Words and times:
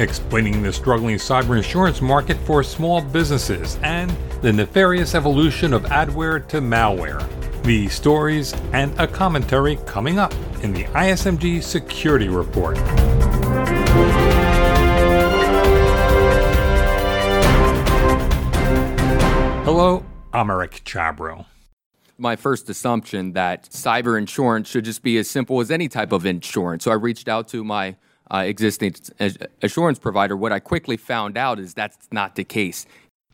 explaining 0.00 0.62
the 0.62 0.72
struggling 0.72 1.16
cyber 1.16 1.58
insurance 1.58 2.00
market 2.00 2.38
for 2.38 2.62
small 2.62 3.02
businesses 3.02 3.78
and 3.82 4.10
the 4.40 4.50
nefarious 4.50 5.14
evolution 5.14 5.74
of 5.74 5.82
adware 5.84 6.46
to 6.48 6.60
malware. 6.60 7.22
These 7.62 7.92
stories 7.92 8.54
and 8.72 8.98
a 8.98 9.06
commentary 9.06 9.76
coming 9.84 10.18
up 10.18 10.32
in 10.62 10.72
the 10.72 10.84
ISMG 10.84 11.62
Security 11.62 12.28
Report. 12.28 12.78
Hello, 19.64 20.02
I'm 20.32 20.50
Eric 20.50 20.82
Chabrow 20.84 21.44
my 22.20 22.36
first 22.36 22.68
assumption 22.68 23.32
that 23.32 23.70
cyber 23.70 24.18
insurance 24.18 24.68
should 24.68 24.84
just 24.84 25.02
be 25.02 25.16
as 25.16 25.28
simple 25.28 25.58
as 25.58 25.70
any 25.70 25.88
type 25.88 26.12
of 26.12 26.26
insurance. 26.26 26.84
So 26.84 26.90
I 26.90 26.94
reached 26.94 27.28
out 27.28 27.48
to 27.48 27.64
my 27.64 27.96
uh, 28.30 28.38
existing 28.38 28.94
assurance 29.62 29.98
provider. 29.98 30.36
What 30.36 30.52
I 30.52 30.60
quickly 30.60 30.96
found 30.96 31.36
out 31.36 31.58
is 31.58 31.74
that's 31.74 32.08
not 32.10 32.36
the 32.36 32.44
case. 32.44 32.86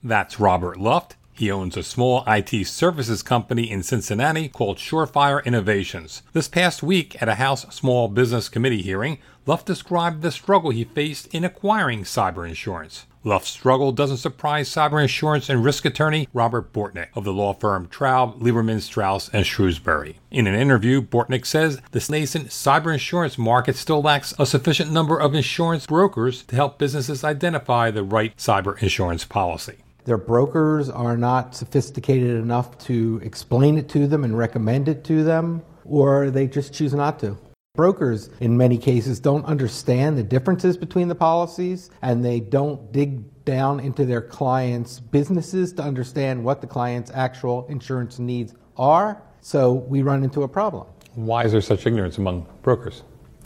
That's 0.02 0.40
Robert 0.40 0.78
Luft. 0.78 1.16
He 1.32 1.50
owns 1.50 1.76
a 1.76 1.82
small 1.82 2.24
IT 2.26 2.66
services 2.66 3.22
company 3.22 3.70
in 3.70 3.82
Cincinnati 3.82 4.48
called 4.48 4.78
Surefire 4.78 5.44
Innovations. 5.44 6.22
This 6.32 6.48
past 6.48 6.82
week 6.82 7.20
at 7.20 7.28
a 7.28 7.34
House 7.34 7.66
Small 7.74 8.08
Business 8.08 8.48
Committee 8.48 8.80
hearing, 8.80 9.18
Luft 9.44 9.66
described 9.66 10.22
the 10.22 10.30
struggle 10.30 10.70
he 10.70 10.84
faced 10.84 11.26
in 11.34 11.44
acquiring 11.44 12.04
cyber 12.04 12.48
insurance. 12.48 13.04
Luft's 13.26 13.50
struggle 13.50 13.90
doesn't 13.90 14.18
surprise 14.18 14.68
cyber 14.68 15.02
insurance 15.02 15.48
and 15.48 15.64
risk 15.64 15.84
attorney 15.84 16.28
Robert 16.32 16.72
Bortnick 16.72 17.08
of 17.16 17.24
the 17.24 17.32
law 17.32 17.52
firm 17.52 17.88
Traub, 17.88 18.40
Lieberman, 18.40 18.80
Strauss, 18.80 19.28
and 19.30 19.44
Shrewsberry. 19.44 20.18
In 20.30 20.46
an 20.46 20.54
interview, 20.54 21.02
Bortnick 21.02 21.44
says 21.44 21.80
the 21.90 22.06
nascent 22.08 22.50
cyber 22.50 22.92
insurance 22.92 23.36
market 23.36 23.74
still 23.74 24.00
lacks 24.00 24.32
a 24.38 24.46
sufficient 24.46 24.92
number 24.92 25.18
of 25.18 25.34
insurance 25.34 25.86
brokers 25.86 26.44
to 26.44 26.54
help 26.54 26.78
businesses 26.78 27.24
identify 27.24 27.90
the 27.90 28.04
right 28.04 28.36
cyber 28.36 28.80
insurance 28.80 29.24
policy. 29.24 29.78
Their 30.04 30.18
brokers 30.18 30.88
are 30.88 31.16
not 31.16 31.56
sophisticated 31.56 32.36
enough 32.36 32.78
to 32.84 33.20
explain 33.24 33.76
it 33.76 33.88
to 33.88 34.06
them 34.06 34.22
and 34.22 34.38
recommend 34.38 34.86
it 34.86 35.02
to 35.02 35.24
them, 35.24 35.62
or 35.84 36.30
they 36.30 36.46
just 36.46 36.72
choose 36.72 36.94
not 36.94 37.18
to. 37.18 37.36
Brokers, 37.76 38.30
in 38.40 38.56
many 38.56 38.78
cases, 38.78 39.20
don't 39.20 39.44
understand 39.44 40.16
the 40.16 40.22
differences 40.22 40.76
between 40.76 41.08
the 41.08 41.14
policies 41.14 41.90
and 42.02 42.24
they 42.24 42.40
don't 42.40 42.90
dig 42.90 43.44
down 43.44 43.78
into 43.80 44.04
their 44.04 44.22
clients' 44.22 44.98
businesses 44.98 45.72
to 45.74 45.82
understand 45.82 46.42
what 46.42 46.60
the 46.60 46.66
client's 46.66 47.10
actual 47.14 47.66
insurance 47.68 48.18
needs 48.18 48.54
are. 48.76 49.22
So 49.40 49.74
we 49.74 50.02
run 50.02 50.24
into 50.24 50.42
a 50.42 50.48
problem. 50.48 50.86
Why 51.14 51.44
is 51.44 51.52
there 51.52 51.60
such 51.60 51.86
ignorance 51.86 52.18
among 52.18 52.46
brokers? 52.62 53.02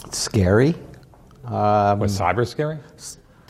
It's 0.07 0.19
scary. 0.19 0.75
Um, 1.45 1.99
Was 1.99 2.19
cyber 2.19 2.47
scary? 2.47 2.79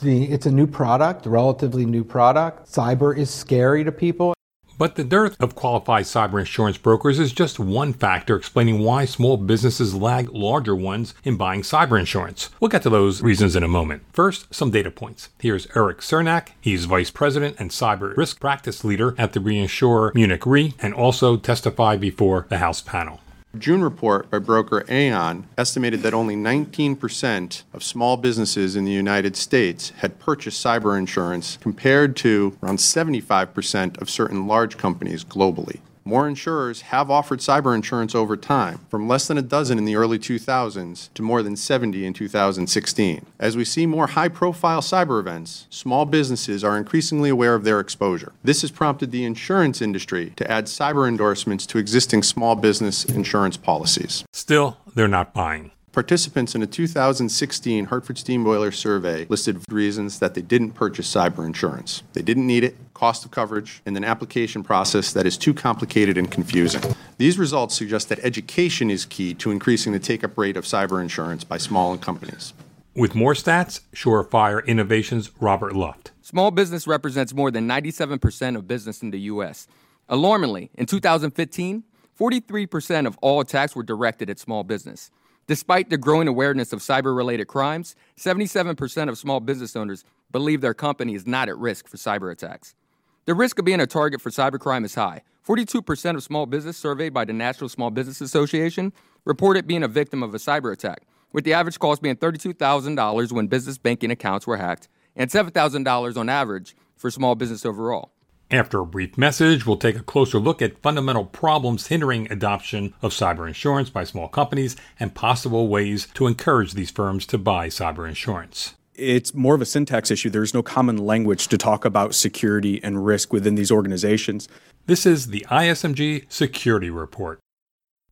The, 0.03 0.25
it's 0.25 0.47
a 0.47 0.51
new 0.51 0.67
product, 0.67 1.27
relatively 1.27 1.85
new 1.85 2.05
product. 2.05 2.67
Cyber 2.67 3.17
is 3.17 3.31
scary 3.31 3.85
to 3.85 3.93
people. 3.93 4.35
But 4.81 4.95
the 4.95 5.05
dearth 5.05 5.37
of 5.39 5.55
qualified 5.55 6.05
cyber 6.05 6.41
insurance 6.41 6.79
brokers 6.79 7.19
is 7.19 7.33
just 7.33 7.61
one 7.61 7.93
factor 7.93 8.35
explaining 8.35 8.79
why 8.79 9.05
small 9.05 9.37
businesses 9.37 9.95
lag 9.95 10.31
larger 10.31 10.75
ones 10.75 11.13
in 11.23 11.37
buying 11.37 11.61
cyber 11.61 12.01
insurance. 12.01 12.49
We'll 12.61 12.71
get 12.71 12.81
to 12.85 12.89
those 12.89 13.21
reasons 13.21 13.55
in 13.55 13.63
a 13.63 13.69
moment. 13.69 14.05
First, 14.15 14.55
some 14.55 14.71
data 14.71 14.91
points. 14.91 15.29
Here's 15.39 15.67
Eric 15.77 15.99
Cernak. 15.99 16.53
He's 16.63 16.87
Vice 16.87 17.11
President 17.11 17.57
and 17.59 17.69
Cyber 17.69 18.17
Risk 18.17 18.41
Practice 18.41 18.83
Leader 18.83 19.15
at 19.19 19.35
the 19.35 19.41
reinsurer 19.41 20.15
Munich 20.15 20.47
Re 20.47 20.73
and 20.81 20.95
also 20.95 21.37
testified 21.37 22.01
before 22.01 22.47
the 22.49 22.57
House 22.57 22.81
panel. 22.81 23.21
June 23.59 23.83
report 23.83 24.31
by 24.31 24.39
broker 24.39 24.85
Aon 24.89 25.45
estimated 25.59 26.03
that 26.03 26.15
only 26.15 26.37
19% 26.37 27.65
of 27.75 27.83
small 27.83 28.17
businesses 28.17 28.77
in 28.77 28.85
the 28.85 28.93
United 28.93 29.35
States 29.35 29.91
had 29.97 30.21
purchased 30.21 30.65
cyber 30.65 30.97
insurance 30.97 31.59
compared 31.61 32.15
to 32.17 32.57
around 32.63 32.79
75% 32.79 34.01
of 34.01 34.09
certain 34.09 34.47
large 34.47 34.79
companies 34.79 35.25
globally. 35.25 35.81
More 36.11 36.27
insurers 36.27 36.81
have 36.81 37.09
offered 37.09 37.39
cyber 37.39 37.73
insurance 37.73 38.17
over 38.17 38.37
time, 38.37 38.81
from 38.89 39.07
less 39.07 39.29
than 39.29 39.39
a 39.39 39.43
dozen 39.43 39.79
in 39.79 39.85
the 39.85 39.95
early 39.95 40.19
2000s 40.19 41.09
to 41.15 41.23
more 41.23 41.41
than 41.41 41.55
70 41.55 42.05
in 42.05 42.13
2016. 42.13 43.27
As 43.39 43.57
we 43.57 43.65
see 43.65 43.87
more 43.87 44.09
high 44.09 44.27
profile 44.27 44.81
cyber 44.81 45.21
events, 45.21 45.69
small 45.71 46.07
businesses 46.07 46.65
are 46.65 46.77
increasingly 46.77 47.31
aware 47.31 47.55
of 47.55 47.63
their 47.63 47.79
exposure. 47.79 48.33
This 48.43 48.63
has 48.63 48.73
prompted 48.73 49.13
the 49.13 49.25
insurance 49.25 49.81
industry 49.81 50.33
to 50.35 50.51
add 50.51 50.65
cyber 50.65 51.07
endorsements 51.07 51.65
to 51.67 51.79
existing 51.79 52.25
small 52.25 52.57
business 52.57 53.05
insurance 53.05 53.57
policies. 53.57 54.25
Still, 54.33 54.79
they're 54.97 55.07
not 55.07 55.33
buying. 55.33 55.71
Participants 55.93 56.55
in 56.55 56.63
a 56.63 56.69
2016 56.69 57.87
Hartford 57.87 58.17
Steam 58.17 58.45
Boiler 58.45 58.71
survey 58.71 59.27
listed 59.29 59.61
reasons 59.73 60.21
that 60.21 60.35
they 60.35 60.41
didn't 60.41 60.71
purchase 60.71 61.13
cyber 61.13 61.45
insurance. 61.45 62.05
They 62.13 62.23
didn't 62.23 62.47
need 62.47 62.63
it, 62.63 62.77
cost 62.95 63.25
of 63.25 63.33
coverage, 63.33 63.83
and 63.85 63.97
an 63.97 64.05
application 64.05 64.63
process 64.63 65.13
that 65.13 65.27
is 65.27 65.37
too 65.37 65.53
complicated 65.53 66.17
and 66.17 66.31
confusing. 66.31 66.81
These 67.19 67.39
results 67.39 67.75
suggest 67.75 68.09
that 68.09 68.21
education 68.21 68.89
is 68.89 69.05
key 69.05 69.35
to 69.35 69.51
increasing 69.51 69.93
the 69.93 69.99
take 69.99 70.23
up 70.23 70.39
rate 70.39 70.57
of 70.57 70.65
cyber 70.65 71.03
insurance 71.03 71.43
by 71.43 71.59
small 71.59 71.99
companies. 71.99 72.53
With 72.95 73.17
more 73.17 73.35
stats, 73.35 73.81
Surefire 73.93 74.65
Innovations 74.65 75.33
Robert 75.41 75.75
Luft. 75.75 76.13
Small 76.23 76.53
business 76.53 76.87
represents 76.87 77.35
more 77.35 77.51
than 77.51 77.67
97% 77.67 78.55
of 78.55 78.69
business 78.69 79.03
in 79.03 79.11
the 79.11 79.21
U.S. 79.23 79.67
Alarmingly, 80.09 80.71
in 80.75 80.87
2015, 80.87 81.83
43% 82.17 83.07
of 83.09 83.19
all 83.21 83.41
attacks 83.41 83.75
were 83.75 83.83
directed 83.83 84.31
at 84.31 84.39
small 84.39 84.63
business. 84.63 85.11
Despite 85.51 85.91
the 85.91 85.99
growing 85.99 86.29
awareness 86.29 86.73
of 86.73 86.79
cyber 86.79 87.17
related 87.17 87.49
crimes, 87.49 87.97
77% 88.17 89.09
of 89.09 89.19
small 89.19 89.41
business 89.41 89.75
owners 89.75 90.05
believe 90.31 90.61
their 90.61 90.75
company 90.75 91.17
is 91.17 91.27
not 91.27 91.49
at 91.49 91.59
risk 91.59 91.89
for 91.89 91.97
cyber 91.97 92.31
attacks. 92.31 92.77
The 93.25 93.35
risk 93.35 93.59
of 93.59 93.65
being 93.65 93.81
a 93.81 93.87
target 93.89 94.21
for 94.21 94.31
cybercrime 94.31 94.85
is 94.85 94.95
high. 94.95 95.23
42% 95.45 96.15
of 96.15 96.23
small 96.23 96.47
business 96.47 96.77
surveyed 96.77 97.13
by 97.13 97.25
the 97.25 97.33
National 97.33 97.69
Small 97.69 97.91
Business 97.91 98.21
Association 98.21 98.93
reported 99.25 99.67
being 99.67 99.83
a 99.83 99.89
victim 99.89 100.23
of 100.23 100.33
a 100.37 100.39
cyber 100.39 100.73
attack, 100.73 101.03
with 101.33 101.43
the 101.43 101.53
average 101.53 101.81
cost 101.81 102.01
being 102.01 102.15
$32,000 102.15 103.33
when 103.33 103.49
business 103.49 103.77
banking 103.77 104.13
accounts 104.13 104.47
were 104.47 104.57
hacked 104.57 104.89
and 105.17 105.33
$7,000 105.33 106.17
on 106.17 106.29
average 106.29 106.77
for 106.95 107.11
small 107.11 107.35
business 107.35 107.67
overall. 107.67 108.13
After 108.53 108.81
a 108.81 108.87
brief 108.87 109.17
message, 109.17 109.65
we'll 109.65 109.77
take 109.77 109.95
a 109.95 110.03
closer 110.03 110.41
look 110.41 110.61
at 110.61 110.83
fundamental 110.83 111.25
problems 111.25 111.87
hindering 111.87 112.31
adoption 112.33 112.95
of 113.01 113.13
cyber 113.13 113.47
insurance 113.47 113.91
by 113.91 114.03
small 114.03 114.27
companies 114.27 114.75
and 114.99 115.15
possible 115.15 115.69
ways 115.69 116.09
to 116.15 116.27
encourage 116.27 116.75
these 116.75 116.91
firms 116.91 117.27
to 117.27 117.39
buy 117.39 117.69
cyber 117.69 118.09
insurance. 118.09 118.75
It's 118.97 119.35
more 119.35 119.55
of 119.55 119.63
a 119.63 119.67
syntax 119.67 120.11
issue. 120.11 120.31
There's 120.31 120.53
no 120.53 120.65
common 120.65 120.97
language 120.99 121.47
to 121.47 121.57
talk 121.57 121.85
about 121.85 122.17
security 122.17 122.83
and 122.83 123.07
risk 123.07 123.33
within 123.33 123.55
these 123.55 123.71
organizations. 123.71 124.49
This 124.87 125.07
is 125.07 125.29
the 125.29 125.47
ISMG 125.49 126.25
Security 126.29 126.91
Report. 126.91 127.39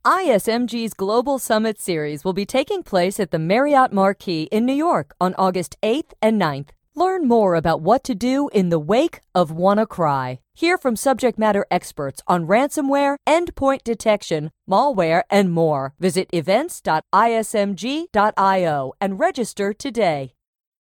ISMG's 0.04 0.94
Global 0.94 1.40
Summit 1.40 1.80
Series 1.80 2.24
will 2.24 2.32
be 2.32 2.46
taking 2.46 2.84
place 2.84 3.18
at 3.18 3.32
the 3.32 3.40
Marriott 3.40 3.92
Marquis 3.92 4.44
in 4.52 4.64
New 4.64 4.72
York 4.72 5.16
on 5.20 5.34
August 5.34 5.76
8th 5.82 6.12
and 6.22 6.40
9th. 6.40 6.68
Learn 6.98 7.28
more 7.28 7.54
about 7.54 7.80
what 7.80 8.02
to 8.06 8.16
do 8.16 8.48
in 8.52 8.70
the 8.70 8.78
wake 8.80 9.20
of 9.32 9.52
WannaCry. 9.52 10.38
Hear 10.54 10.76
from 10.76 10.96
subject 10.96 11.38
matter 11.38 11.64
experts 11.70 12.20
on 12.26 12.48
ransomware, 12.48 13.18
endpoint 13.24 13.84
detection, 13.84 14.50
malware, 14.68 15.22
and 15.30 15.52
more. 15.52 15.94
Visit 16.00 16.28
events.ismg.io 16.32 18.92
and 19.00 19.20
register 19.20 19.72
today. 19.72 20.32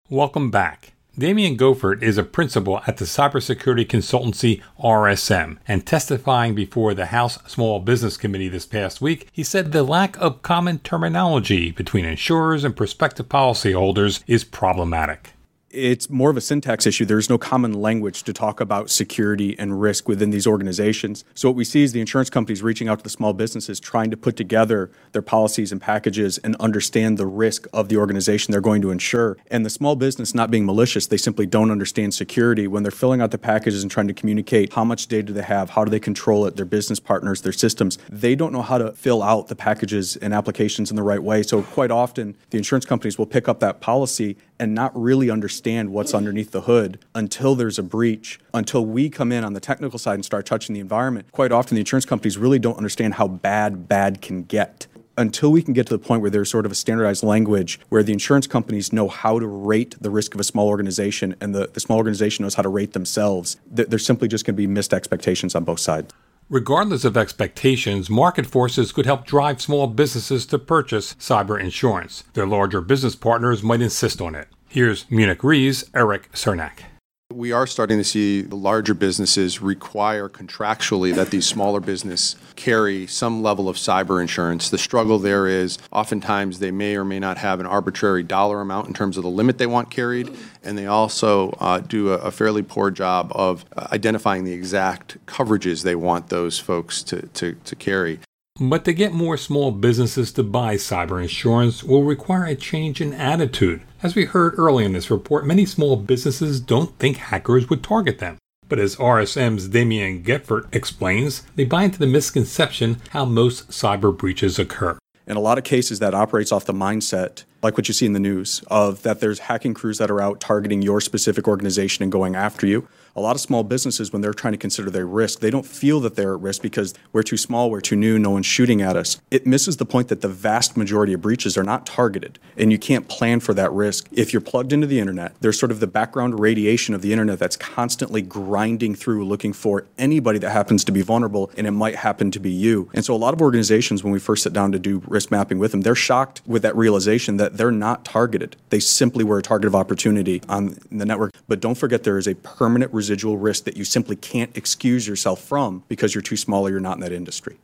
Welcome 0.09 0.51
back. 0.51 0.93
Daimon 1.19 1.57
Geopfert 1.57 2.01
is 2.01 2.17
a 2.17 2.23
principal 2.23 2.79
at 2.87 2.95
the 2.95 3.03
cybersecurity 3.03 3.85
consultancy 3.85 4.61
RSM, 4.81 5.57
and 5.67 5.85
testifying 5.85 6.55
before 6.55 6.93
the 6.93 7.07
House 7.07 7.39
Small 7.45 7.81
Business 7.81 8.15
Committee 8.15 8.47
this 8.47 8.65
past 8.65 9.01
week, 9.01 9.27
he 9.33 9.43
said 9.43 9.73
the 9.73 9.83
lack 9.83 10.15
of 10.21 10.41
common 10.41 10.79
terminology 10.79 11.71
between 11.71 12.05
insurers 12.05 12.63
and 12.63 12.77
prospective 12.77 13.27
policyholders 13.27 14.23
is 14.27 14.45
problematic 14.45 15.34
it's 15.75 16.09
more 16.09 16.29
of 16.29 16.37
a 16.37 16.41
syntax 16.41 16.87
issue. 16.87 17.05
There's 17.05 17.29
no 17.29 17.37
common 17.37 17.73
language 17.73 18.23
to 18.23 18.33
talk 18.33 18.61
about 18.61 18.89
security 18.89 19.57
and 19.59 19.81
risk 19.81 20.07
within 20.07 20.29
these 20.29 20.47
organizations. 20.47 21.25
So 21.33 21.49
what 21.49 21.55
we 21.55 21.65
see 21.65 21.83
is 21.83 21.91
the 21.91 21.99
insurance 21.99 22.29
companies 22.29 22.63
reaching 22.63 22.87
out 22.87 22.99
to 22.99 23.03
the 23.03 23.09
small 23.09 23.33
businesses, 23.33 23.79
trying 23.79 24.09
to 24.11 24.17
put 24.17 24.37
together 24.37 24.89
their 25.11 25.21
policies 25.21 25.71
and 25.71 25.81
packages 25.81 26.37
and 26.39 26.55
understand 26.57 27.17
the 27.17 27.27
risk 27.27 27.67
of 27.73 27.89
the 27.89 27.97
organization 27.97 28.51
they're 28.51 28.61
going 28.61 28.81
to 28.81 28.91
insure. 28.91 29.37
And 29.51 29.65
the 29.65 29.69
small 29.69 29.95
business 29.95 30.33
not 30.33 30.49
being 30.49 30.65
malicious, 30.65 31.07
they 31.07 31.17
simply 31.17 31.45
don't 31.45 31.71
understand 31.71 32.13
security 32.13 32.67
when 32.67 32.83
they're 32.83 32.91
filling 32.91 33.21
out 33.21 33.31
the 33.31 33.37
packages 33.37 33.83
and 33.83 33.91
trying 33.91 34.07
to 34.07 34.13
communicate 34.13 34.73
how 34.73 34.85
much 34.85 35.07
data 35.07 35.33
they 35.33 35.43
have, 35.43 35.71
how 35.71 35.83
do 35.83 35.91
they 35.91 35.99
control 35.99 36.45
it, 36.45 36.55
their 36.55 36.65
business 36.65 36.99
partners, 36.99 37.41
their 37.41 37.51
systems. 37.51 37.97
They 38.09 38.35
don't 38.35 38.53
know 38.53 38.61
how 38.61 38.77
to 38.77 38.93
fill 38.93 39.21
out 39.21 39.47
the 39.47 39.55
packages 39.55 40.15
and 40.17 40.33
applications 40.33 40.89
in 40.89 40.95
the 40.95 41.03
right 41.03 41.21
way. 41.21 41.43
So 41.43 41.61
quite 41.61 41.91
often 41.91 42.35
the 42.49 42.57
insurance 42.57 42.85
companies 42.85 43.17
will 43.17 43.25
pick 43.25 43.49
up 43.49 43.59
that 43.59 43.81
policy 43.81 44.37
and 44.59 44.73
not 44.73 44.91
really 44.99 45.29
understand 45.29 45.89
what's 45.91 46.13
underneath 46.13 46.51
the 46.51 46.61
hood 46.61 46.99
until 47.13 47.55
there's 47.55 47.77
a 47.77 47.83
breach, 47.83 48.39
until 48.53 48.85
we 48.85 49.09
come 49.09 49.31
in 49.31 49.43
on 49.43 49.53
the 49.53 49.59
technical 49.59 49.99
side 49.99 50.13
and 50.15 50.25
start 50.25 50.45
touching 50.45 50.73
the 50.73 50.79
environment. 50.79 51.31
Quite 51.31 51.51
often, 51.51 51.75
the 51.75 51.81
insurance 51.81 52.05
companies 52.05 52.37
really 52.37 52.59
don't 52.59 52.77
understand 52.77 53.15
how 53.15 53.27
bad 53.27 53.87
bad 53.87 54.21
can 54.21 54.43
get. 54.43 54.87
until 55.17 55.49
we 55.49 55.61
can 55.61 55.73
get 55.73 55.87
to 55.87 55.93
the 55.93 55.99
point 55.99 56.21
where 56.21 56.29
there's 56.29 56.49
sort 56.49 56.65
of 56.65 56.71
a 56.73 56.75
standardized 56.75 57.23
language 57.23 57.79
where 57.87 58.03
the 58.03 58.11
insurance 58.11 58.47
companies 58.47 58.91
know 58.91 59.07
how 59.07 59.39
to 59.39 59.47
rate 59.47 59.95
the 60.01 60.09
risk 60.09 60.33
of 60.33 60.41
a 60.41 60.43
small 60.43 60.67
organization 60.67 61.33
and 61.39 61.55
the, 61.55 61.67
the 61.67 61.79
small 61.79 61.97
organization 61.97 62.43
knows 62.43 62.55
how 62.55 62.61
to 62.63 62.67
rate 62.67 62.91
themselves, 62.91 63.57
th- 63.73 63.87
there's 63.87 64.05
simply 64.05 64.27
just 64.27 64.45
going 64.45 64.53
to 64.55 64.57
be 64.57 64.67
missed 64.67 64.93
expectations 64.93 65.55
on 65.55 65.63
both 65.63 65.79
sides. 65.79 66.13
Regardless 66.49 67.03
of 67.03 67.17
expectations, 67.17 68.07
market 68.07 68.45
forces 68.45 68.91
could 68.91 69.07
help 69.07 69.25
drive 69.25 69.59
small 69.59 69.87
businesses 69.87 70.45
to 70.45 70.59
purchase 70.59 71.15
cyber 71.15 71.59
insurance. 71.59 72.23
Their 72.33 72.45
larger 72.45 72.81
business 72.81 73.15
partners 73.15 73.63
might 73.63 73.81
insist 73.81 74.21
on 74.21 74.35
it. 74.35 74.47
Here's 74.69 75.09
Munich 75.09 75.43
Re's 75.43 75.89
Eric 75.95 76.31
Cernak. 76.33 76.94
We 77.33 77.51
are 77.51 77.65
starting 77.65 77.97
to 77.97 78.03
see 78.03 78.43
the 78.43 78.55
larger 78.55 78.93
businesses 78.93 79.59
require 79.59 80.29
contractually 80.29 81.13
that 81.15 81.31
these 81.31 81.47
smaller 81.47 81.79
business 81.79 82.35
carry 82.55 83.07
some 83.07 83.41
level 83.41 83.67
of 83.67 83.77
cyber 83.77 84.21
insurance. 84.21 84.69
The 84.69 84.77
struggle 84.77 85.17
there 85.17 85.47
is 85.47 85.79
oftentimes 85.91 86.59
they 86.59 86.69
may 86.69 86.95
or 86.95 87.03
may 87.03 87.19
not 87.19 87.39
have 87.39 87.59
an 87.59 87.65
arbitrary 87.65 88.21
dollar 88.21 88.61
amount 88.61 88.89
in 88.89 88.93
terms 88.93 89.17
of 89.17 89.23
the 89.23 89.29
limit 89.29 89.57
they 89.57 89.65
want 89.65 89.89
carried, 89.89 90.37
and 90.63 90.77
they 90.77 90.85
also 90.85 91.49
uh, 91.59 91.79
do 91.79 92.13
a, 92.13 92.17
a, 92.17 92.31
fairly 92.31 92.61
poor 92.61 92.91
job 92.91 93.31
of 93.33 93.65
uh, 93.75 93.87
identifying 93.91 94.43
the 94.43 94.53
exact 94.53 95.17
coverages 95.25 95.81
they 95.81 95.95
want 95.95 96.29
those 96.29 96.59
folks 96.59 97.01
to, 97.01 97.23
to, 97.29 97.55
to 97.65 97.75
carry. 97.75 98.19
But 98.59 98.85
to 98.85 98.93
get 98.93 99.11
more 99.11 99.35
small 99.35 99.71
businesses 99.71 100.31
to 100.31 100.43
buy 100.43 100.75
cyber 100.75 101.21
insurance 101.21 101.83
will 101.83 102.03
require 102.03 102.45
a 102.45 102.55
change 102.55 103.01
in 103.01 103.11
attitude. 103.11 103.81
As 104.01 104.15
we 104.15 104.23
heard 104.23 104.57
early 104.57 104.85
in 104.85 104.93
this 104.93 105.11
report, 105.11 105.45
many 105.45 105.65
small 105.65 105.97
businesses 105.97 106.61
don't 106.61 106.97
think 106.97 107.17
hackers 107.17 107.69
would 107.69 107.83
target 107.83 108.19
them. 108.19 108.37
But 108.69 108.79
as 108.79 108.95
RSM's 108.95 109.67
Daimon 109.67 110.23
Geopfert 110.23 110.73
explains, 110.73 111.43
they 111.57 111.65
buy 111.65 111.83
into 111.83 111.99
the 111.99 112.07
misconception 112.07 113.01
how 113.09 113.25
most 113.25 113.71
cyber 113.71 114.17
breaches 114.17 114.57
occur. 114.57 114.97
In 115.27 115.35
a 115.35 115.41
lot 115.41 115.57
of 115.57 115.65
cases, 115.65 115.99
that 115.99 116.13
operates 116.13 116.53
off 116.53 116.63
the 116.63 116.71
mindset 116.71 117.43
like 117.61 117.77
what 117.77 117.87
you 117.87 117.93
see 117.93 118.05
in 118.05 118.13
the 118.13 118.19
news, 118.19 118.63
of 118.67 119.01
that 119.03 119.19
there's 119.19 119.39
hacking 119.39 119.73
crews 119.73 119.97
that 119.97 120.11
are 120.11 120.21
out 120.21 120.39
targeting 120.39 120.81
your 120.81 121.01
specific 121.01 121.47
organization 121.47 122.03
and 122.03 122.11
going 122.11 122.35
after 122.35 122.67
you. 122.67 122.87
A 123.17 123.21
lot 123.21 123.35
of 123.35 123.41
small 123.41 123.63
businesses, 123.63 124.11
when 124.11 124.21
they're 124.21 124.33
trying 124.33 124.51
to 124.51 124.57
consider 124.57 124.89
their 124.89 125.05
risk, 125.05 125.39
they 125.39 125.49
don't 125.49 125.65
feel 125.65 126.01
that 126.01 126.15
they're 126.15 126.33
at 126.33 126.41
risk 126.41 126.61
because 126.61 126.93
we're 127.13 127.23
too 127.23 127.37
small, 127.37 127.71
we're 127.71 127.79
too 127.79 127.95
new, 127.95 128.19
no 128.19 128.31
one's 128.31 128.45
shooting 128.45 128.81
at 128.81 128.97
us. 128.97 129.21
It 129.31 129.47
misses 129.47 129.77
the 129.77 129.85
point 129.85 130.09
that 130.09 130.19
the 130.19 130.27
vast 130.27 130.75
majority 130.75 131.13
of 131.13 131.21
breaches 131.21 131.57
are 131.57 131.63
not 131.63 131.85
targeted, 131.85 132.39
and 132.57 132.73
you 132.73 132.77
can't 132.77 133.07
plan 133.07 133.39
for 133.39 133.53
that 133.53 133.71
risk. 133.71 134.09
If 134.11 134.33
you're 134.33 134.41
plugged 134.41 134.73
into 134.73 134.85
the 134.85 134.99
internet, 134.99 135.33
there's 135.39 135.57
sort 135.57 135.71
of 135.71 135.79
the 135.79 135.87
background 135.87 136.41
radiation 136.41 136.93
of 136.93 137.01
the 137.01 137.13
internet 137.13 137.39
that's 137.39 137.55
constantly 137.55 138.21
grinding 138.21 138.95
through 138.95 139.25
looking 139.25 139.53
for 139.53 139.85
anybody 139.97 140.37
that 140.39 140.49
happens 140.49 140.83
to 140.83 140.91
be 140.91 141.01
vulnerable, 141.01 141.49
and 141.55 141.65
it 141.65 141.71
might 141.71 141.95
happen 141.95 142.31
to 142.31 142.39
be 142.39 142.51
you. 142.51 142.89
And 142.93 143.05
so 143.05 143.15
a 143.15 143.17
lot 143.17 143.33
of 143.33 143.41
organizations, 143.41 144.03
when 144.03 144.11
we 144.11 144.19
first 144.19 144.43
sit 144.43 144.51
down 144.51 144.73
to 144.73 144.79
do 144.79 145.01
risk 145.07 145.31
mapping 145.31 145.57
with 145.57 145.71
them, 145.71 145.81
they're 145.81 145.95
shocked 145.95 146.41
with 146.45 146.63
that 146.63 146.75
realization 146.75 147.37
that 147.37 147.54
they're 147.57 147.71
not 147.71 148.05
targeted. 148.05 148.55
They 148.69 148.79
simply 148.79 149.23
were 149.23 149.37
a 149.37 149.41
target 149.41 149.67
of 149.67 149.75
opportunity 149.75 150.41
on 150.47 150.77
the 150.91 151.05
network. 151.05 151.33
But 151.47 151.59
don't 151.59 151.75
forget 151.75 152.03
there 152.03 152.17
is 152.17 152.27
a 152.27 152.35
permanent 152.35 152.93
residual 152.93 153.37
risk 153.37 153.63
that 153.65 153.77
you 153.77 153.83
simply 153.83 154.15
can't 154.15 154.55
excuse 154.57 155.07
yourself 155.07 155.41
from 155.41 155.83
because 155.87 156.13
you're 156.13 156.21
too 156.21 156.37
small 156.37 156.67
or 156.67 156.69
you're 156.69 156.79
not 156.79 156.97
in 156.97 157.01
that 157.01 157.11
industry. 157.11 157.57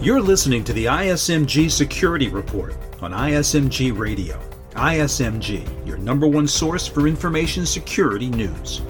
You're 0.00 0.20
listening 0.20 0.62
to 0.64 0.72
the 0.72 0.84
ISMG 0.84 1.70
Security 1.70 2.28
Report 2.28 2.76
on 3.00 3.12
ISMG 3.12 3.96
Radio. 3.96 4.40
ISMG, 4.74 5.66
your 5.84 5.98
number 5.98 6.28
one 6.28 6.46
source 6.46 6.86
for 6.86 7.08
information 7.08 7.66
security 7.66 8.30
news. 8.30 8.80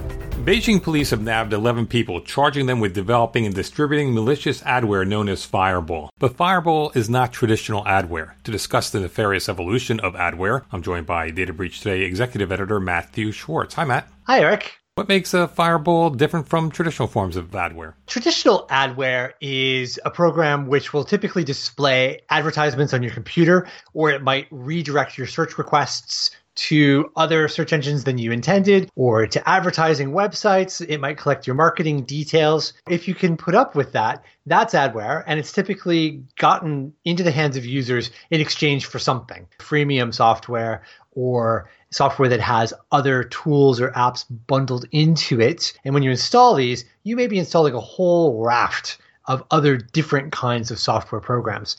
Beijing 0.45 0.83
police 0.83 1.11
have 1.11 1.21
nabbed 1.21 1.53
11 1.53 1.89
people, 1.89 2.21
charging 2.23 2.67
them 2.67 2.81
with 2.81 2.95
developing 2.95 3.45
and 3.45 3.55
distributing 3.55 4.15
malicious 4.15 4.63
adware 4.63 5.07
known 5.07 5.29
as 5.29 5.45
Fireball. 5.45 6.11
But 6.19 6.37
Fireball 6.37 6.93
is 6.95 7.11
not 7.11 7.33
traditional 7.33 7.85
adware. 7.85 8.33
To 8.45 8.51
discuss 8.51 8.89
the 8.89 9.01
nefarious 9.01 9.49
evolution 9.49 10.01
of 10.01 10.15
adware, 10.15 10.65
I'm 10.73 10.83
joined 10.83 11.07
by 11.07 11.31
Data 11.31 11.53
Breach 11.53 11.81
Today 11.81 12.03
executive 12.03 12.51
editor 12.51 12.81
Matthew 12.81 13.33
Schwartz. 13.33 13.75
Hi, 13.75 13.85
Matt. 13.85 14.09
Hi, 14.27 14.41
Eric. 14.41 14.79
What 14.95 15.09
makes 15.09 15.35
a 15.35 15.47
Fireball 15.49 16.11
different 16.11 16.49
from 16.49 16.71
traditional 16.71 17.09
forms 17.09 17.37
of 17.37 17.51
adware? 17.51 17.95
Traditional 18.07 18.67
adware 18.69 19.33
is 19.41 20.01
a 20.05 20.11
program 20.11 20.67
which 20.67 20.93
will 20.93 21.05
typically 21.05 21.45
display 21.45 22.23
advertisements 22.31 22.95
on 22.95 23.03
your 23.03 23.13
computer, 23.13 23.69
or 23.93 24.11
it 24.11 24.23
might 24.23 24.47
redirect 24.51 25.19
your 25.19 25.27
search 25.27 25.59
requests 25.59 26.31
to 26.59 27.11
other 27.15 27.47
search 27.47 27.73
engines 27.73 28.03
than 28.03 28.19
you 28.19 28.33
intended 28.33 28.91
or 28.97 29.29
to 29.29 29.49
advertising 29.49 30.11
websites. 30.11 30.85
It 30.87 30.99
might 30.99 31.17
collect 31.17 31.47
your 31.47 31.55
marketing 31.55 32.03
details. 32.03 32.73
If 32.89 33.07
you 33.07 33.15
can 33.15 33.37
put 33.37 33.55
up 33.55 33.77
with 33.77 33.93
that, 33.93 34.25
that's 34.45 34.75
adware, 34.75 35.23
and 35.27 35.39
it's 35.39 35.53
typically 35.53 36.25
gotten 36.37 36.95
into 37.05 37.23
the 37.23 37.31
hands 37.31 37.57
of 37.57 37.65
users 37.65 38.11
in 38.31 38.41
exchange 38.41 38.87
for 38.87 38.99
something 38.99 39.47
freemium 39.61 40.13
software 40.13 40.83
or 41.13 41.71
software 41.91 42.29
that 42.29 42.41
has 42.41 42.75
other 42.91 43.23
tools 43.25 43.81
or 43.81 43.91
apps 43.93 44.25
bundled 44.49 44.85
into 44.91 45.41
it. 45.41 45.73
And 45.85 45.95
when 45.95 46.03
you 46.03 46.11
install 46.11 46.55
these, 46.55 46.85
you 47.05 47.15
may 47.15 47.29
be 47.29 47.39
installing 47.39 47.75
a 47.75 47.81
whole 47.81 48.45
raft 48.45 48.99
of 49.27 49.45
other 49.51 49.77
different 49.77 50.33
kinds 50.33 50.71
of 50.71 50.81
software 50.81 51.21
programs. 51.21 51.77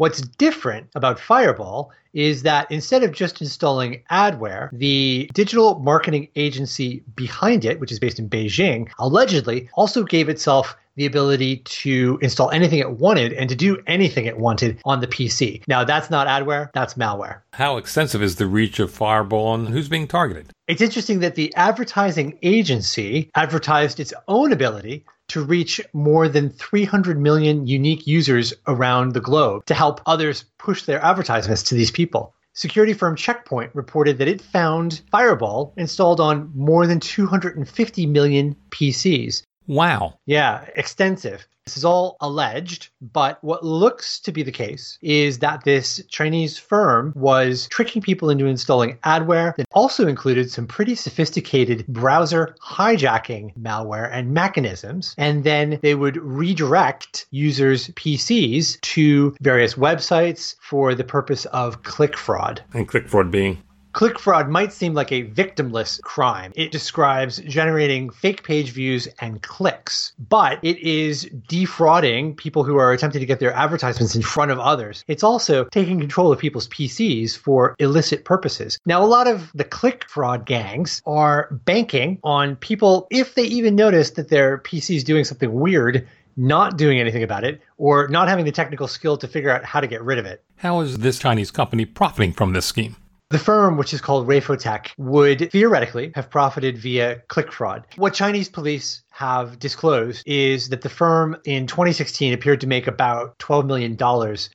What's 0.00 0.22
different 0.22 0.88
about 0.94 1.20
Fireball 1.20 1.92
is 2.14 2.42
that 2.44 2.72
instead 2.72 3.02
of 3.02 3.12
just 3.12 3.42
installing 3.42 4.02
adware, 4.10 4.70
the 4.72 5.30
digital 5.34 5.78
marketing 5.78 6.28
agency 6.36 7.02
behind 7.16 7.66
it, 7.66 7.78
which 7.80 7.92
is 7.92 7.98
based 7.98 8.18
in 8.18 8.26
Beijing, 8.26 8.90
allegedly 8.98 9.68
also 9.74 10.02
gave 10.04 10.30
itself 10.30 10.74
the 10.96 11.04
ability 11.04 11.58
to 11.58 12.18
install 12.22 12.50
anything 12.50 12.78
it 12.78 12.92
wanted 12.92 13.34
and 13.34 13.50
to 13.50 13.54
do 13.54 13.76
anything 13.86 14.24
it 14.24 14.38
wanted 14.38 14.80
on 14.86 15.00
the 15.00 15.06
PC. 15.06 15.62
Now, 15.68 15.84
that's 15.84 16.08
not 16.08 16.26
adware, 16.26 16.70
that's 16.72 16.94
malware. 16.94 17.42
How 17.52 17.76
extensive 17.76 18.22
is 18.22 18.36
the 18.36 18.46
reach 18.46 18.80
of 18.80 18.90
Fireball 18.90 19.54
and 19.54 19.68
who's 19.68 19.90
being 19.90 20.08
targeted? 20.08 20.50
It's 20.66 20.80
interesting 20.80 21.20
that 21.20 21.34
the 21.34 21.54
advertising 21.56 22.38
agency 22.42 23.30
advertised 23.34 24.00
its 24.00 24.14
own 24.28 24.50
ability 24.52 25.04
to 25.30 25.44
reach 25.44 25.80
more 25.92 26.28
than 26.28 26.50
300 26.50 27.18
million 27.18 27.66
unique 27.66 28.06
users 28.06 28.52
around 28.66 29.12
the 29.12 29.20
globe 29.20 29.64
to 29.66 29.74
help 29.74 30.00
others 30.06 30.44
push 30.58 30.82
their 30.84 31.02
advertisements 31.04 31.62
to 31.64 31.74
these 31.74 31.90
people. 31.90 32.34
Security 32.52 32.92
firm 32.92 33.14
Checkpoint 33.14 33.74
reported 33.74 34.18
that 34.18 34.28
it 34.28 34.40
found 34.40 35.02
Fireball 35.10 35.72
installed 35.76 36.20
on 36.20 36.50
more 36.54 36.86
than 36.86 36.98
250 36.98 38.06
million 38.06 38.56
PCs. 38.70 39.42
Wow. 39.68 40.18
Yeah, 40.26 40.64
extensive. 40.74 41.46
This 41.70 41.76
is 41.76 41.84
all 41.84 42.16
alleged, 42.20 42.88
but 43.00 43.38
what 43.44 43.64
looks 43.64 44.18
to 44.22 44.32
be 44.32 44.42
the 44.42 44.50
case 44.50 44.98
is 45.02 45.38
that 45.38 45.62
this 45.62 46.02
Chinese 46.08 46.58
firm 46.58 47.12
was 47.14 47.68
tricking 47.68 48.02
people 48.02 48.28
into 48.28 48.46
installing 48.46 48.98
adware 49.04 49.54
that 49.54 49.68
also 49.70 50.08
included 50.08 50.50
some 50.50 50.66
pretty 50.66 50.96
sophisticated 50.96 51.86
browser 51.86 52.56
hijacking 52.60 53.56
malware 53.56 54.10
and 54.12 54.32
mechanisms. 54.32 55.14
And 55.16 55.44
then 55.44 55.78
they 55.80 55.94
would 55.94 56.16
redirect 56.16 57.26
users' 57.30 57.86
PCs 57.90 58.80
to 58.80 59.36
various 59.40 59.74
websites 59.74 60.56
for 60.60 60.96
the 60.96 61.04
purpose 61.04 61.44
of 61.44 61.84
click 61.84 62.16
fraud. 62.16 62.64
And 62.74 62.88
click 62.88 63.06
fraud 63.06 63.30
being? 63.30 63.62
Click 63.92 64.20
fraud 64.20 64.48
might 64.48 64.72
seem 64.72 64.94
like 64.94 65.10
a 65.10 65.24
victimless 65.24 66.00
crime. 66.02 66.52
It 66.54 66.70
describes 66.70 67.38
generating 67.38 68.08
fake 68.10 68.44
page 68.44 68.70
views 68.70 69.08
and 69.20 69.42
clicks, 69.42 70.12
but 70.28 70.60
it 70.62 70.78
is 70.78 71.28
defrauding 71.48 72.36
people 72.36 72.62
who 72.62 72.76
are 72.76 72.92
attempting 72.92 73.18
to 73.18 73.26
get 73.26 73.40
their 73.40 73.52
advertisements 73.52 74.14
in 74.14 74.22
front 74.22 74.52
of 74.52 74.60
others. 74.60 75.04
It's 75.08 75.24
also 75.24 75.64
taking 75.64 75.98
control 75.98 76.30
of 76.30 76.38
people's 76.38 76.68
PCs 76.68 77.36
for 77.36 77.74
illicit 77.80 78.24
purposes. 78.24 78.78
Now, 78.86 79.02
a 79.02 79.06
lot 79.06 79.26
of 79.26 79.50
the 79.54 79.64
click 79.64 80.04
fraud 80.08 80.46
gangs 80.46 81.02
are 81.04 81.48
banking 81.64 82.20
on 82.22 82.54
people, 82.56 83.08
if 83.10 83.34
they 83.34 83.44
even 83.44 83.74
notice 83.74 84.10
that 84.10 84.28
their 84.28 84.58
PC 84.58 84.96
is 84.96 85.04
doing 85.04 85.24
something 85.24 85.52
weird, 85.52 86.06
not 86.36 86.78
doing 86.78 87.00
anything 87.00 87.24
about 87.24 87.42
it 87.42 87.60
or 87.76 88.06
not 88.06 88.28
having 88.28 88.44
the 88.44 88.52
technical 88.52 88.86
skill 88.86 89.16
to 89.16 89.26
figure 89.26 89.50
out 89.50 89.64
how 89.64 89.80
to 89.80 89.88
get 89.88 90.00
rid 90.02 90.18
of 90.18 90.26
it. 90.26 90.44
How 90.58 90.80
is 90.80 90.98
this 90.98 91.18
Chinese 91.18 91.50
company 91.50 91.84
profiting 91.84 92.32
from 92.32 92.52
this 92.52 92.66
scheme? 92.66 92.94
The 93.30 93.38
firm, 93.38 93.76
which 93.76 93.94
is 93.94 94.00
called 94.00 94.26
Rafotech, 94.26 94.88
would 94.98 95.52
theoretically 95.52 96.10
have 96.16 96.30
profited 96.30 96.76
via 96.76 97.22
click 97.28 97.52
fraud. 97.52 97.86
What 97.94 98.12
Chinese 98.12 98.48
police 98.48 99.04
have 99.20 99.58
disclosed 99.58 100.22
is 100.24 100.70
that 100.70 100.80
the 100.80 100.88
firm 100.88 101.36
in 101.44 101.66
2016 101.66 102.32
appeared 102.32 102.58
to 102.62 102.66
make 102.66 102.86
about 102.86 103.38
$12 103.38 103.66
million 103.66 103.98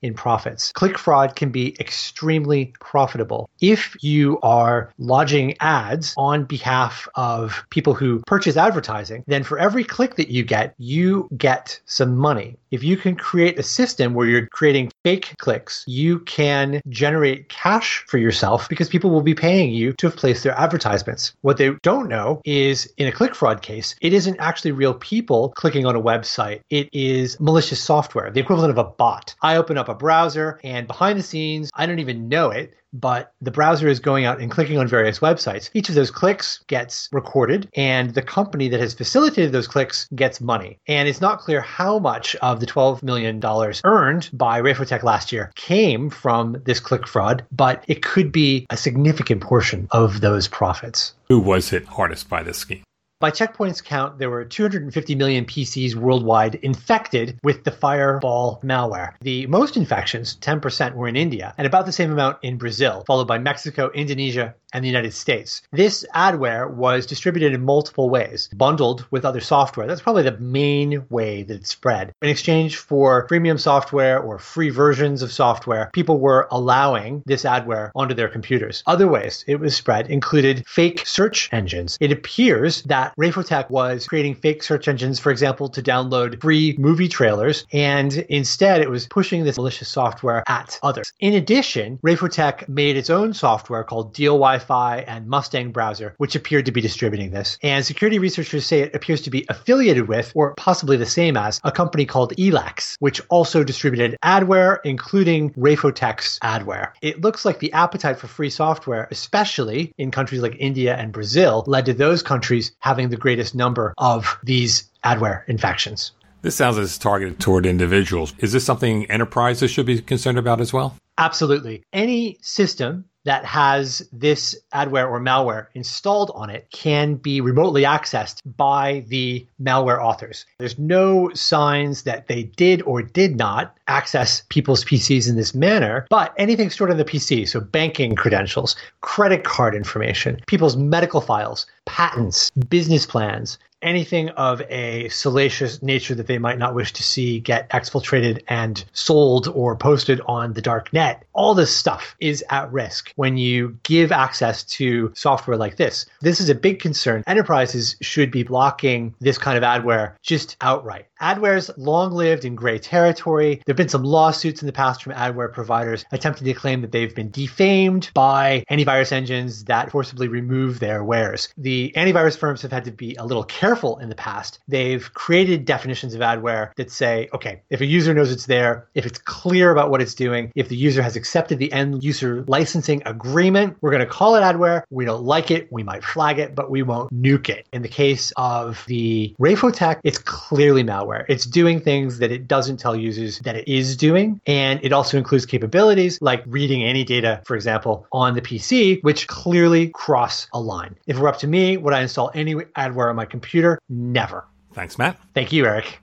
in 0.02 0.12
profits. 0.12 0.72
Click 0.72 0.98
fraud 0.98 1.36
can 1.36 1.50
be 1.50 1.76
extremely 1.78 2.72
profitable. 2.80 3.48
If 3.60 3.96
you 4.02 4.40
are 4.40 4.92
lodging 4.98 5.54
ads 5.60 6.14
on 6.16 6.46
behalf 6.46 7.06
of 7.14 7.64
people 7.70 7.94
who 7.94 8.22
purchase 8.26 8.56
advertising, 8.56 9.22
then 9.28 9.44
for 9.44 9.56
every 9.56 9.84
click 9.84 10.16
that 10.16 10.30
you 10.30 10.42
get, 10.42 10.74
you 10.78 11.28
get 11.36 11.80
some 11.86 12.16
money. 12.16 12.56
If 12.72 12.82
you 12.82 12.96
can 12.96 13.14
create 13.14 13.60
a 13.60 13.62
system 13.62 14.14
where 14.14 14.26
you're 14.26 14.48
creating 14.48 14.90
fake 15.04 15.34
clicks, 15.38 15.84
you 15.86 16.18
can 16.20 16.82
generate 16.88 17.48
cash 17.48 18.04
for 18.08 18.18
yourself 18.18 18.68
because 18.68 18.88
people 18.88 19.10
will 19.10 19.22
be 19.22 19.34
paying 19.34 19.70
you 19.70 19.92
to 19.92 20.08
have 20.08 20.16
placed 20.16 20.42
their 20.42 20.58
advertisements. 20.58 21.34
What 21.42 21.56
they 21.56 21.70
don't 21.82 22.08
know 22.08 22.40
is 22.44 22.92
in 22.96 23.06
a 23.06 23.12
click 23.12 23.36
fraud 23.36 23.62
case, 23.62 23.94
it 24.00 24.12
isn't 24.12 24.36
actually 24.40 24.55
actually 24.56 24.72
real 24.72 24.94
people 24.94 25.50
clicking 25.50 25.84
on 25.84 25.94
a 25.94 26.00
website. 26.00 26.62
It 26.70 26.88
is 26.90 27.38
malicious 27.38 27.78
software, 27.78 28.30
the 28.30 28.40
equivalent 28.40 28.70
of 28.70 28.78
a 28.78 28.84
bot. 28.84 29.34
I 29.42 29.58
open 29.58 29.76
up 29.76 29.90
a 29.90 29.94
browser 29.94 30.58
and 30.64 30.86
behind 30.86 31.18
the 31.18 31.22
scenes, 31.22 31.70
I 31.74 31.84
don't 31.84 31.98
even 31.98 32.30
know 32.30 32.48
it, 32.48 32.72
but 32.94 33.34
the 33.42 33.50
browser 33.50 33.86
is 33.86 34.00
going 34.00 34.24
out 34.24 34.40
and 34.40 34.50
clicking 34.50 34.78
on 34.78 34.88
various 34.88 35.18
websites. 35.18 35.68
Each 35.74 35.90
of 35.90 35.94
those 35.94 36.10
clicks 36.10 36.64
gets 36.68 37.10
recorded, 37.12 37.68
and 37.76 38.14
the 38.14 38.22
company 38.22 38.68
that 38.68 38.80
has 38.80 38.94
facilitated 38.94 39.52
those 39.52 39.68
clicks 39.68 40.08
gets 40.14 40.40
money. 40.40 40.78
And 40.88 41.06
it's 41.06 41.20
not 41.20 41.40
clear 41.40 41.60
how 41.60 41.98
much 41.98 42.34
of 42.36 42.60
the 42.60 42.66
$12 42.66 43.02
million 43.02 43.44
earned 43.84 44.30
by 44.32 44.62
Rafotech 44.62 45.02
last 45.02 45.32
year 45.32 45.52
came 45.54 46.08
from 46.08 46.62
this 46.64 46.80
click 46.80 47.06
fraud, 47.06 47.44
but 47.52 47.84
it 47.88 48.02
could 48.02 48.32
be 48.32 48.66
a 48.70 48.76
significant 48.78 49.42
portion 49.42 49.86
of 49.90 50.22
those 50.22 50.48
profits. 50.48 51.12
Who 51.28 51.40
was 51.40 51.68
hit 51.68 51.84
hardest 51.84 52.30
by 52.30 52.42
this 52.42 52.56
scheme? 52.56 52.85
By 53.18 53.30
Checkpoint's 53.30 53.80
count, 53.80 54.18
there 54.18 54.28
were 54.28 54.44
250 54.44 55.14
million 55.14 55.46
PCs 55.46 55.94
worldwide 55.94 56.56
infected 56.56 57.38
with 57.42 57.64
the 57.64 57.70
Fireball 57.70 58.60
malware. 58.62 59.14
The 59.22 59.46
most 59.46 59.78
infections, 59.78 60.36
10%, 60.42 60.94
were 60.94 61.08
in 61.08 61.16
India, 61.16 61.54
and 61.56 61.66
about 61.66 61.86
the 61.86 61.92
same 61.92 62.12
amount 62.12 62.36
in 62.42 62.58
Brazil, 62.58 63.04
followed 63.06 63.26
by 63.26 63.38
Mexico, 63.38 63.90
Indonesia, 63.94 64.54
and 64.76 64.84
the 64.84 64.88
United 64.88 65.14
States. 65.14 65.62
This 65.72 66.04
adware 66.14 66.70
was 66.70 67.06
distributed 67.06 67.54
in 67.54 67.64
multiple 67.64 68.10
ways, 68.10 68.50
bundled 68.54 69.06
with 69.10 69.24
other 69.24 69.40
software. 69.40 69.86
That's 69.86 70.02
probably 70.02 70.22
the 70.22 70.36
main 70.38 71.02
way 71.08 71.44
that 71.44 71.54
it 71.54 71.66
spread. 71.66 72.12
In 72.20 72.28
exchange 72.28 72.76
for 72.76 73.26
premium 73.26 73.56
software 73.56 74.20
or 74.20 74.38
free 74.38 74.68
versions 74.68 75.22
of 75.22 75.32
software, 75.32 75.88
people 75.94 76.20
were 76.20 76.46
allowing 76.50 77.22
this 77.24 77.44
adware 77.44 77.90
onto 77.96 78.14
their 78.14 78.28
computers. 78.28 78.82
Other 78.86 79.08
ways 79.08 79.44
it 79.46 79.60
was 79.60 79.74
spread 79.74 80.10
included 80.10 80.66
fake 80.66 81.06
search 81.06 81.48
engines. 81.52 81.96
It 81.98 82.12
appears 82.12 82.82
that 82.82 83.14
Rafotech 83.16 83.70
was 83.70 84.06
creating 84.06 84.34
fake 84.34 84.62
search 84.62 84.88
engines, 84.88 85.18
for 85.18 85.30
example, 85.30 85.70
to 85.70 85.82
download 85.82 86.42
free 86.42 86.76
movie 86.78 87.08
trailers, 87.08 87.64
and 87.72 88.12
instead 88.28 88.82
it 88.82 88.90
was 88.90 89.06
pushing 89.06 89.44
this 89.44 89.56
malicious 89.56 89.88
software 89.88 90.44
at 90.46 90.78
others. 90.82 91.10
In 91.20 91.32
addition, 91.32 91.98
Rafotech 92.04 92.68
made 92.68 92.98
its 92.98 93.08
own 93.08 93.32
software 93.32 93.82
called 93.82 94.12
Wi 94.14 94.65
Wi-Fi 94.68 95.04
and 95.06 95.26
Mustang 95.26 95.70
browser, 95.72 96.14
which 96.18 96.34
appeared 96.34 96.66
to 96.66 96.72
be 96.72 96.80
distributing 96.80 97.30
this. 97.30 97.58
And 97.62 97.84
security 97.84 98.18
researchers 98.18 98.66
say 98.66 98.80
it 98.80 98.94
appears 98.94 99.22
to 99.22 99.30
be 99.30 99.46
affiliated 99.48 100.08
with, 100.08 100.32
or 100.34 100.54
possibly 100.54 100.96
the 100.96 101.06
same 101.06 101.36
as, 101.36 101.60
a 101.64 101.72
company 101.72 102.04
called 102.04 102.32
ELEX, 102.36 102.96
which 102.98 103.20
also 103.28 103.64
distributed 103.64 104.16
adware, 104.24 104.78
including 104.84 105.50
Rafotech's 105.54 106.38
adware. 106.40 106.92
It 107.02 107.20
looks 107.20 107.44
like 107.44 107.60
the 107.60 107.72
appetite 107.72 108.18
for 108.18 108.26
free 108.26 108.50
software, 108.50 109.08
especially 109.10 109.92
in 109.98 110.10
countries 110.10 110.42
like 110.42 110.56
India 110.58 110.96
and 110.96 111.12
Brazil, 111.12 111.64
led 111.66 111.86
to 111.86 111.94
those 111.94 112.22
countries 112.22 112.72
having 112.80 113.08
the 113.08 113.16
greatest 113.16 113.54
number 113.54 113.94
of 113.98 114.38
these 114.42 114.90
adware 115.04 115.48
infections. 115.48 116.12
This 116.42 116.54
sounds 116.54 116.78
as 116.78 116.98
targeted 116.98 117.40
toward 117.40 117.66
individuals. 117.66 118.32
Is 118.38 118.52
this 118.52 118.64
something 118.64 119.10
enterprises 119.10 119.70
should 119.70 119.86
be 119.86 120.00
concerned 120.00 120.38
about 120.38 120.60
as 120.60 120.72
well? 120.72 120.96
Absolutely. 121.18 121.82
Any 121.92 122.38
system 122.42 123.06
that 123.26 123.44
has 123.44 124.08
this 124.12 124.56
adware 124.72 125.10
or 125.10 125.20
malware 125.20 125.66
installed 125.74 126.30
on 126.34 126.48
it 126.48 126.68
can 126.70 127.16
be 127.16 127.40
remotely 127.40 127.82
accessed 127.82 128.40
by 128.56 129.04
the 129.08 129.44
malware 129.60 130.00
authors. 130.00 130.46
There's 130.58 130.78
no 130.78 131.30
signs 131.34 132.04
that 132.04 132.28
they 132.28 132.44
did 132.44 132.82
or 132.82 133.02
did 133.02 133.36
not 133.36 133.76
access 133.88 134.44
people's 134.48 134.84
PCs 134.84 135.28
in 135.28 135.36
this 135.36 135.54
manner, 135.54 136.06
but 136.08 136.32
anything 136.38 136.70
stored 136.70 136.90
on 136.90 136.98
the 136.98 137.04
PC, 137.04 137.48
so 137.48 137.60
banking 137.60 138.14
credentials, 138.14 138.76
credit 139.00 139.42
card 139.42 139.74
information, 139.74 140.40
people's 140.46 140.76
medical 140.76 141.20
files, 141.20 141.66
patents, 141.84 142.50
business 142.50 143.06
plans, 143.06 143.58
anything 143.86 144.28
of 144.30 144.60
a 144.68 145.08
salacious 145.08 145.82
nature 145.82 146.14
that 146.14 146.26
they 146.26 146.38
might 146.38 146.58
not 146.58 146.74
wish 146.74 146.92
to 146.92 147.02
see 147.02 147.40
get 147.40 147.70
exfiltrated 147.70 148.42
and 148.48 148.84
sold 148.92 149.48
or 149.48 149.76
posted 149.76 150.20
on 150.26 150.52
the 150.52 150.60
dark 150.60 150.92
net. 150.92 151.24
All 151.32 151.54
this 151.54 151.74
stuff 151.74 152.16
is 152.20 152.44
at 152.50 152.70
risk 152.72 153.12
when 153.16 153.36
you 153.36 153.78
give 153.84 154.10
access 154.10 154.64
to 154.64 155.12
software 155.14 155.56
like 155.56 155.76
this. 155.76 156.06
This 156.20 156.40
is 156.40 156.50
a 156.50 156.54
big 156.54 156.80
concern. 156.80 157.22
Enterprises 157.26 157.96
should 158.00 158.30
be 158.30 158.42
blocking 158.42 159.14
this 159.20 159.38
kind 159.38 159.56
of 159.56 159.62
adware 159.62 160.14
just 160.22 160.56
outright. 160.60 161.06
Adware's 161.20 161.70
long 161.78 162.12
lived 162.12 162.44
in 162.44 162.54
gray 162.54 162.78
territory. 162.78 163.56
There 163.64 163.72
have 163.72 163.76
been 163.76 163.88
some 163.88 164.04
lawsuits 164.04 164.60
in 164.60 164.66
the 164.66 164.72
past 164.72 165.02
from 165.02 165.12
adware 165.14 165.52
providers 165.52 166.04
attempting 166.12 166.44
to 166.44 166.52
claim 166.52 166.82
that 166.82 166.92
they've 166.92 167.14
been 167.14 167.30
defamed 167.30 168.10
by 168.12 168.64
antivirus 168.70 169.12
engines 169.12 169.64
that 169.64 169.90
forcibly 169.90 170.28
remove 170.28 170.78
their 170.78 171.04
wares. 171.04 171.48
The 171.56 171.92
antivirus 171.96 172.36
firms 172.36 172.62
have 172.62 172.72
had 172.72 172.84
to 172.84 172.90
be 172.90 173.14
a 173.14 173.24
little 173.24 173.44
careful 173.44 173.75
in 174.00 174.08
the 174.08 174.14
past. 174.14 174.58
They've 174.68 175.12
created 175.14 175.64
definitions 175.64 176.14
of 176.14 176.20
adware 176.20 176.74
that 176.76 176.90
say, 176.90 177.28
okay, 177.32 177.62
if 177.70 177.80
a 177.80 177.86
user 177.86 178.12
knows 178.12 178.32
it's 178.32 178.46
there, 178.46 178.88
if 178.94 179.06
it's 179.06 179.18
clear 179.18 179.70
about 179.70 179.90
what 179.90 180.02
it's 180.02 180.14
doing, 180.14 180.52
if 180.54 180.68
the 180.68 180.76
user 180.76 181.02
has 181.02 181.16
accepted 181.16 181.58
the 181.58 181.72
end 181.72 182.02
user 182.02 182.44
licensing 182.48 183.02
agreement, 183.06 183.76
we're 183.80 183.90
going 183.90 184.00
to 184.00 184.06
call 184.06 184.34
it 184.36 184.40
adware. 184.40 184.82
We 184.90 185.04
don't 185.04 185.24
like 185.24 185.50
it. 185.50 185.72
We 185.72 185.82
might 185.82 186.04
flag 186.04 186.38
it, 186.38 186.54
but 186.54 186.70
we 186.70 186.82
won't 186.82 187.12
nuke 187.12 187.48
it. 187.48 187.66
In 187.72 187.82
the 187.82 187.88
case 187.88 188.32
of 188.36 188.84
the 188.86 189.34
Rafotech, 189.40 190.00
it's 190.04 190.18
clearly 190.18 190.82
malware 190.82 191.06
malware. 191.06 191.24
It's 191.28 191.44
doing 191.44 191.80
things 191.80 192.18
that 192.18 192.30
it 192.32 192.48
doesn't 192.48 192.78
tell 192.78 192.96
users 192.96 193.38
that 193.40 193.56
it 193.56 193.68
is 193.68 193.96
doing. 193.96 194.40
And 194.46 194.80
it 194.82 194.92
also 194.92 195.18
includes 195.18 195.46
capabilities 195.46 196.18
like 196.20 196.42
reading 196.46 196.84
any 196.84 197.04
data, 197.04 197.42
for 197.44 197.56
example, 197.56 198.06
on 198.12 198.34
the 198.34 198.42
PC, 198.42 199.02
which 199.02 199.26
clearly 199.26 199.88
cross 199.88 200.48
a 200.52 200.60
line. 200.60 200.96
If 201.06 201.16
it 201.16 201.20
were 201.20 201.28
up 201.28 201.38
to 201.38 201.46
me, 201.46 201.76
would 201.76 201.94
I 201.94 202.02
install 202.02 202.30
any 202.34 202.54
adware 202.54 203.10
on 203.10 203.16
my 203.16 203.24
computer? 203.24 203.55
Never. 203.88 204.46
Thanks, 204.72 204.98
Matt. 204.98 205.18
Thank 205.34 205.52
you, 205.52 205.66
Eric. 205.66 206.00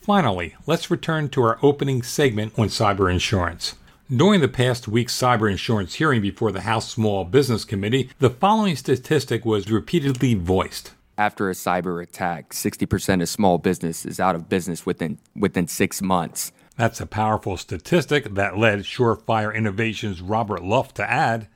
Finally, 0.00 0.54
let's 0.66 0.90
return 0.90 1.28
to 1.30 1.42
our 1.42 1.58
opening 1.62 2.02
segment 2.02 2.58
on 2.58 2.68
cyber 2.68 3.10
insurance. 3.10 3.74
During 4.08 4.40
the 4.40 4.48
past 4.48 4.86
week's 4.86 5.18
cyber 5.18 5.50
insurance 5.50 5.94
hearing 5.94 6.22
before 6.22 6.52
the 6.52 6.60
House 6.60 6.88
Small 6.88 7.24
Business 7.24 7.64
Committee, 7.64 8.10
the 8.20 8.30
following 8.30 8.76
statistic 8.76 9.44
was 9.44 9.70
repeatedly 9.70 10.34
voiced 10.34 10.92
after 11.18 11.48
a 11.48 11.54
cyber 11.54 12.02
attack, 12.02 12.52
60% 12.52 13.22
of 13.22 13.28
small 13.28 13.58
business 13.58 14.04
is 14.04 14.20
out 14.20 14.34
of 14.34 14.48
business 14.48 14.84
within 14.84 15.18
within 15.34 15.66
6 15.66 16.02
months. 16.02 16.52
That's 16.76 17.00
a 17.00 17.06
powerful 17.06 17.56
statistic 17.56 18.34
that 18.34 18.58
led 18.58 18.80
Surefire 18.80 19.54
Innovations 19.54 20.20
Robert 20.20 20.62
Luft 20.62 20.96
to 20.96 21.10
add, 21.10 21.48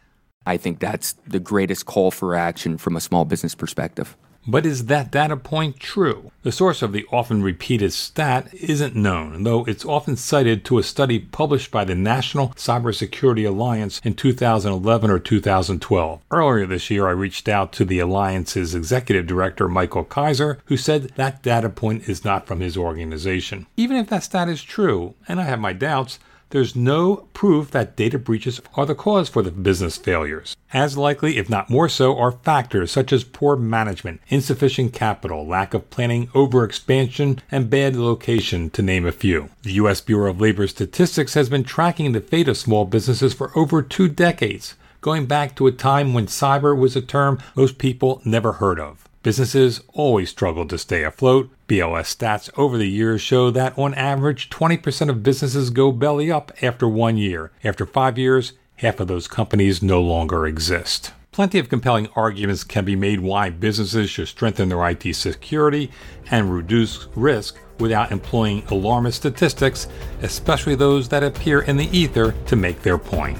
I 0.46 0.56
think 0.56 0.78
that's 0.78 1.12
the 1.26 1.40
greatest 1.40 1.84
call 1.84 2.10
for 2.10 2.34
action 2.34 2.78
from 2.78 2.96
a 2.96 3.00
small 3.00 3.26
business 3.26 3.54
perspective. 3.54 4.16
But 4.50 4.66
is 4.66 4.86
that 4.86 5.12
data 5.12 5.36
point 5.36 5.78
true? 5.78 6.32
The 6.42 6.50
source 6.50 6.82
of 6.82 6.90
the 6.90 7.06
often 7.12 7.40
repeated 7.40 7.92
stat 7.92 8.52
isn't 8.52 8.96
known, 8.96 9.44
though 9.44 9.64
it's 9.64 9.84
often 9.84 10.16
cited 10.16 10.64
to 10.64 10.78
a 10.78 10.82
study 10.82 11.20
published 11.20 11.70
by 11.70 11.84
the 11.84 11.94
National 11.94 12.48
Cybersecurity 12.48 13.46
Alliance 13.46 14.00
in 14.02 14.14
2011 14.14 15.08
or 15.08 15.20
2012. 15.20 16.20
Earlier 16.32 16.66
this 16.66 16.90
year, 16.90 17.06
I 17.06 17.12
reached 17.12 17.48
out 17.48 17.72
to 17.74 17.84
the 17.84 18.00
Alliance's 18.00 18.74
executive 18.74 19.28
director, 19.28 19.68
Michael 19.68 20.02
Kaiser, 20.02 20.58
who 20.64 20.76
said 20.76 21.12
that 21.14 21.44
data 21.44 21.68
point 21.68 22.08
is 22.08 22.24
not 22.24 22.48
from 22.48 22.58
his 22.58 22.76
organization. 22.76 23.66
Even 23.76 23.98
if 23.98 24.08
that 24.08 24.24
stat 24.24 24.48
is 24.48 24.64
true, 24.64 25.14
and 25.28 25.40
I 25.40 25.44
have 25.44 25.60
my 25.60 25.72
doubts, 25.72 26.18
there's 26.50 26.76
no 26.76 27.28
proof 27.32 27.70
that 27.70 27.96
data 27.96 28.18
breaches 28.18 28.60
are 28.74 28.86
the 28.86 28.94
cause 28.94 29.28
for 29.28 29.42
the 29.42 29.50
business 29.50 29.96
failures. 29.96 30.56
As 30.72 30.96
likely, 30.96 31.36
if 31.36 31.48
not 31.48 31.70
more 31.70 31.88
so, 31.88 32.16
are 32.18 32.32
factors 32.32 32.92
such 32.92 33.12
as 33.12 33.24
poor 33.24 33.56
management, 33.56 34.20
insufficient 34.28 34.92
capital, 34.92 35.46
lack 35.46 35.74
of 35.74 35.90
planning, 35.90 36.28
overexpansion, 36.28 37.38
and 37.50 37.70
bad 37.70 37.96
location, 37.96 38.70
to 38.70 38.82
name 38.82 39.06
a 39.06 39.12
few. 39.12 39.50
The 39.62 39.72
U.S. 39.74 40.00
Bureau 40.00 40.30
of 40.30 40.40
Labor 40.40 40.66
Statistics 40.66 41.34
has 41.34 41.48
been 41.48 41.64
tracking 41.64 42.12
the 42.12 42.20
fate 42.20 42.48
of 42.48 42.56
small 42.56 42.84
businesses 42.84 43.34
for 43.34 43.56
over 43.56 43.82
two 43.82 44.08
decades, 44.08 44.74
going 45.00 45.26
back 45.26 45.56
to 45.56 45.66
a 45.66 45.72
time 45.72 46.12
when 46.12 46.26
cyber 46.26 46.76
was 46.76 46.94
a 46.96 47.00
term 47.00 47.40
most 47.54 47.78
people 47.78 48.20
never 48.24 48.54
heard 48.54 48.78
of. 48.78 49.08
Businesses 49.22 49.82
always 49.92 50.30
struggle 50.30 50.66
to 50.66 50.78
stay 50.78 51.04
afloat. 51.04 51.50
BLS 51.70 52.16
stats 52.16 52.50
over 52.58 52.76
the 52.76 52.88
years 52.88 53.20
show 53.20 53.52
that 53.52 53.78
on 53.78 53.94
average, 53.94 54.50
20% 54.50 55.08
of 55.08 55.22
businesses 55.22 55.70
go 55.70 55.92
belly 55.92 56.28
up 56.28 56.50
after 56.60 56.88
one 56.88 57.16
year. 57.16 57.52
After 57.62 57.86
five 57.86 58.18
years, 58.18 58.54
half 58.78 58.98
of 58.98 59.06
those 59.06 59.28
companies 59.28 59.80
no 59.80 60.02
longer 60.02 60.48
exist. 60.48 61.12
Plenty 61.30 61.60
of 61.60 61.68
compelling 61.68 62.08
arguments 62.16 62.64
can 62.64 62.84
be 62.84 62.96
made 62.96 63.20
why 63.20 63.50
businesses 63.50 64.10
should 64.10 64.26
strengthen 64.26 64.68
their 64.68 64.84
IT 64.88 65.14
security 65.14 65.92
and 66.32 66.52
reduce 66.52 67.06
risk 67.14 67.56
without 67.78 68.10
employing 68.10 68.64
alarmist 68.70 69.18
statistics, 69.18 69.86
especially 70.22 70.74
those 70.74 71.08
that 71.08 71.22
appear 71.22 71.60
in 71.60 71.76
the 71.76 71.96
ether 71.96 72.32
to 72.46 72.56
make 72.56 72.82
their 72.82 72.98
point. 72.98 73.38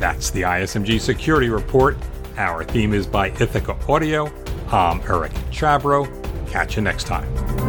That's 0.00 0.30
the 0.30 0.42
ISMG 0.42 1.00
Security 1.00 1.50
Report. 1.50 1.96
Our 2.36 2.64
theme 2.64 2.92
is 2.92 3.06
by 3.06 3.28
Ithaca 3.28 3.76
Audio. 3.88 4.26
I'm 4.72 5.00
Eric 5.02 5.32
Chabrow. 5.52 6.08
Catch 6.50 6.74
you 6.74 6.82
next 6.82 7.04
time. 7.04 7.59